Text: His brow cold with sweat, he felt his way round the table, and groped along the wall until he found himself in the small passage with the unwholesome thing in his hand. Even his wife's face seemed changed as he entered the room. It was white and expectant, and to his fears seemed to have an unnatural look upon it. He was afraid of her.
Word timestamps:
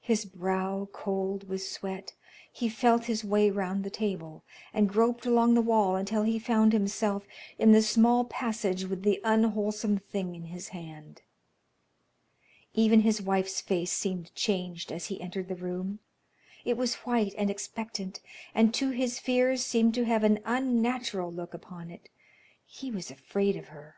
His 0.00 0.24
brow 0.24 0.88
cold 0.92 1.48
with 1.48 1.62
sweat, 1.62 2.14
he 2.52 2.68
felt 2.68 3.04
his 3.04 3.22
way 3.22 3.48
round 3.48 3.84
the 3.84 3.90
table, 3.90 4.42
and 4.74 4.88
groped 4.88 5.24
along 5.24 5.54
the 5.54 5.60
wall 5.62 5.94
until 5.94 6.24
he 6.24 6.40
found 6.40 6.72
himself 6.72 7.28
in 7.60 7.70
the 7.70 7.80
small 7.80 8.24
passage 8.24 8.82
with 8.86 9.04
the 9.04 9.20
unwholesome 9.22 9.98
thing 9.98 10.34
in 10.34 10.46
his 10.46 10.70
hand. 10.70 11.22
Even 12.74 13.02
his 13.02 13.22
wife's 13.22 13.60
face 13.60 13.92
seemed 13.92 14.34
changed 14.34 14.90
as 14.90 15.06
he 15.06 15.20
entered 15.20 15.46
the 15.46 15.54
room. 15.54 16.00
It 16.64 16.76
was 16.76 16.96
white 17.06 17.36
and 17.38 17.48
expectant, 17.48 18.18
and 18.56 18.74
to 18.74 18.90
his 18.90 19.20
fears 19.20 19.64
seemed 19.64 19.94
to 19.94 20.02
have 20.04 20.24
an 20.24 20.40
unnatural 20.44 21.30
look 21.32 21.54
upon 21.54 21.88
it. 21.88 22.08
He 22.66 22.90
was 22.90 23.12
afraid 23.12 23.54
of 23.54 23.68
her. 23.68 23.94